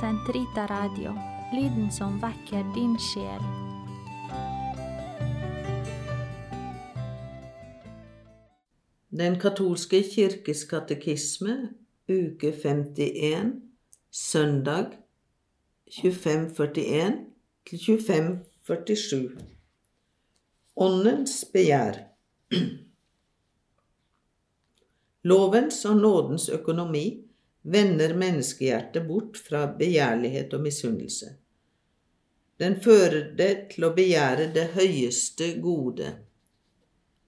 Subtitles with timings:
[0.00, 1.12] Sentrita Radio,
[1.52, 3.42] lyden som vekker din sjel.
[9.14, 11.54] Den katolske kirkes katekisme,
[12.10, 13.52] uke 51,
[14.10, 14.96] søndag
[15.86, 17.12] 2541
[17.70, 19.30] til 2547.
[20.76, 22.00] Åndens begjær.
[25.30, 27.24] Lovens og nådens økonomi
[27.64, 31.30] vender menneskehjertet bort fra begjærlighet og misunnelse.
[32.60, 36.12] Den fører det til å begjære det høyeste gode.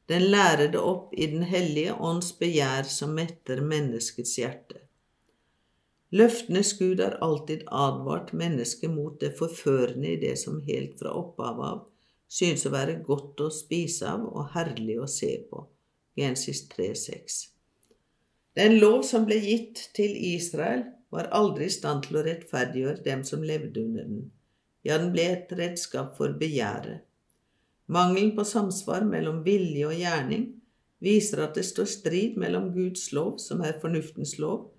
[0.06, 4.84] Den lærer det opp i Den hellige ånds begjær som metter menneskets hjerte.
[6.14, 11.66] Løftenes Gud har alltid advart mennesket mot det forførende i det som helt fra opphavet
[11.72, 11.84] av
[12.28, 15.66] synes å være godt å spise av og herlig å se på.
[16.16, 17.55] Genesis 3,6.
[18.56, 23.22] Den lov som ble gitt til Israel, var aldri i stand til å rettferdiggjøre dem
[23.24, 24.22] som levde under den.
[24.84, 27.04] Ja, den ble et redskap for begjæret.
[27.86, 30.46] Mangelen på samsvar mellom vilje og gjerning
[31.04, 34.70] viser at det står strid mellom Guds lov, som er fornuftens lov,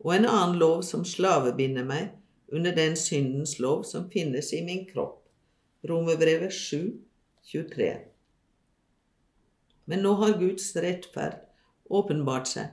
[0.00, 2.14] og en annen lov som slavebinder meg
[2.54, 5.20] under den syndens lov som finnes i min kropp.
[5.84, 6.94] Romerbrevet 7,
[7.50, 7.90] 23.
[9.84, 11.42] Men nå har Guds rettferd
[11.90, 12.70] åpenbart seg,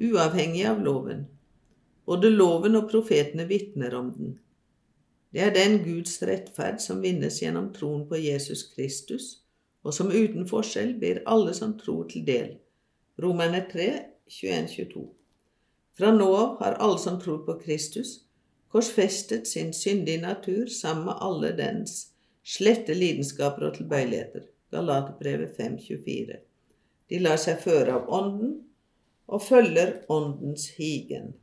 [0.00, 1.26] uavhengig av loven.
[2.08, 4.36] Både loven og profetene vitner om den.
[5.34, 9.26] Det er den Guds rettferd som vinnes gjennom troen på Jesus Kristus,
[9.84, 12.54] og som uten forskjell blir alle som tror til del.
[13.20, 13.88] Romerne 3,
[14.30, 15.04] 21-22.
[15.98, 18.20] Fra nå av har alle som tror på Kristus,
[18.72, 21.98] korsfestet sin syndige natur sammen med alle dens
[22.46, 24.46] slette lidenskaper og tilbøyeligheter.
[24.72, 26.38] Galaterbrevet 5.24.
[27.08, 28.54] De lar seg føre av Ånden
[29.28, 31.34] og følger Åndens higen.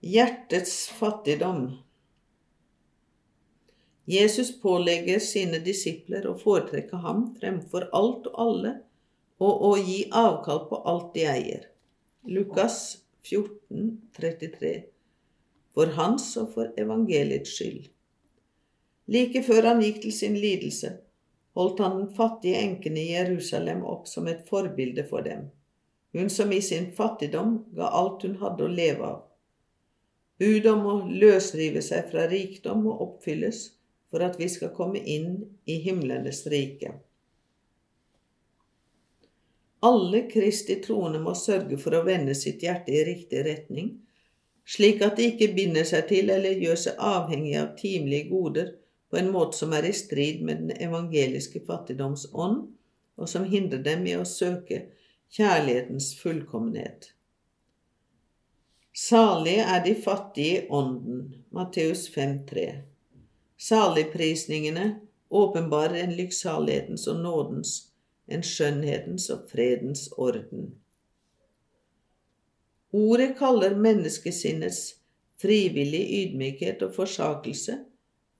[0.00, 1.66] Hjertets fattigdom.
[4.04, 8.74] Jesus pålegger sine disipler å foretrekke ham fremfor alt og alle
[9.44, 11.64] og å gi avkall på alt de eier.
[12.28, 12.76] Lukas
[13.24, 14.74] 14, 33.
[15.74, 17.88] For hans og for evangeliets skyld.
[19.10, 20.94] Like før han gikk til sin lidelse,
[21.56, 25.50] holdt han den fattige enken i Jerusalem opp som et forbilde for dem,
[26.14, 29.22] hun som i sin fattigdom ga alt hun hadde å leve av.
[30.38, 33.64] Bud om å løsrive seg fra rikdom må oppfylles
[34.10, 36.92] for at vi skal komme inn i himlenes rike.
[39.84, 43.90] Alle Kristi troende må sørge for å vende sitt hjerte i riktig retning,
[44.64, 48.70] slik at de ikke binder seg til eller gjør seg avhengig av timelige goder
[49.10, 52.64] på en måte som er i strid med den evangeliske fattigdoms ånd,
[53.18, 54.86] og som hindrer dem i å søke
[55.30, 57.14] kjærlighetens fullkommenhet.
[58.94, 62.66] Salig er de fattige i ånden, Matteus 5,3.
[63.58, 67.92] Saligprisningene åpenbarer en lykksalighetens og nådens,
[68.28, 70.74] en skjønnhetens og fredens orden.
[72.92, 74.94] Ordet kaller menneskesinnets
[75.42, 77.78] frivillig ydmykhet og forsakelse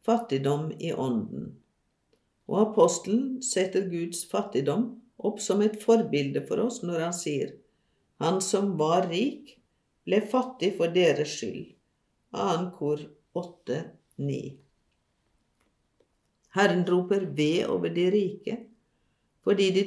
[0.04, 1.56] fattigdom i ånden.
[2.46, 7.54] Og apostelen setter Guds fattigdom opp som et forbilde for oss når han sier
[8.22, 9.56] Han som var rik,
[10.06, 11.72] ble fattig for deres skyld.
[12.34, 13.00] Annen kor
[13.34, 13.80] 8,
[14.22, 14.38] 9.
[16.54, 18.56] Herren roper ved over de rike,
[19.42, 19.84] fordi de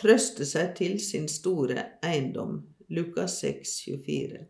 [0.00, 2.62] trøster seg til sin store eiendom.
[2.88, 4.46] Lukas 6, 24.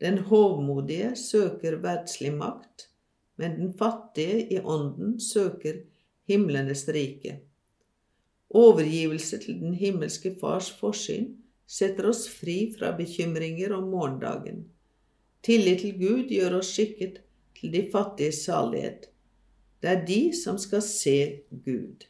[0.00, 2.86] Den hovmodige søker verdslig makt,
[3.36, 5.82] men den fattige i ånden søker
[6.30, 7.40] himlenes rike.
[8.50, 11.28] Overgivelse til den himmelske Fars forsyn
[11.70, 14.64] setter oss fri fra bekymringer om morgendagen.
[15.46, 17.20] Tillit til Gud gjør oss skikket
[17.60, 19.06] til de fattiges salighet.
[19.80, 21.16] Det er de som skal se
[21.64, 22.06] Gud.